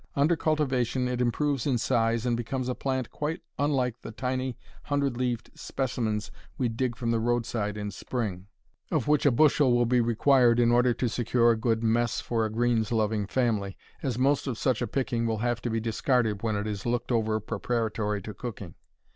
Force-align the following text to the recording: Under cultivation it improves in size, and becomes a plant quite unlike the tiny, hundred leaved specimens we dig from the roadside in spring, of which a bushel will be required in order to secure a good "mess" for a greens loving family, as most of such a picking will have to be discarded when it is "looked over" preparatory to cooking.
Under 0.15 0.35
cultivation 0.35 1.07
it 1.07 1.21
improves 1.21 1.67
in 1.67 1.77
size, 1.77 2.25
and 2.25 2.35
becomes 2.35 2.67
a 2.67 2.73
plant 2.73 3.11
quite 3.11 3.41
unlike 3.59 4.01
the 4.01 4.11
tiny, 4.11 4.57
hundred 4.85 5.15
leaved 5.15 5.51
specimens 5.53 6.31
we 6.57 6.69
dig 6.69 6.95
from 6.95 7.11
the 7.11 7.19
roadside 7.19 7.77
in 7.77 7.91
spring, 7.91 8.47
of 8.89 9.07
which 9.07 9.27
a 9.27 9.31
bushel 9.31 9.73
will 9.75 9.85
be 9.85 10.01
required 10.01 10.59
in 10.59 10.71
order 10.71 10.91
to 10.95 11.07
secure 11.07 11.51
a 11.51 11.55
good 11.55 11.83
"mess" 11.83 12.19
for 12.19 12.45
a 12.47 12.49
greens 12.49 12.91
loving 12.91 13.27
family, 13.27 13.77
as 14.01 14.17
most 14.17 14.47
of 14.47 14.57
such 14.57 14.81
a 14.81 14.87
picking 14.87 15.27
will 15.27 15.37
have 15.37 15.61
to 15.61 15.69
be 15.69 15.79
discarded 15.79 16.41
when 16.41 16.55
it 16.55 16.65
is 16.65 16.83
"looked 16.83 17.11
over" 17.11 17.39
preparatory 17.39 18.23
to 18.23 18.33
cooking. 18.33 18.73